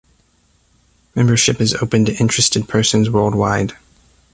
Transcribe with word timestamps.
Membership 1.13 1.61
is 1.61 1.75
open 1.75 2.05
to 2.05 2.15
interested 2.15 2.67
persons 2.67 3.07
worldwide. 3.07 3.73